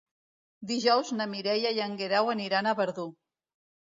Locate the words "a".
2.71-2.75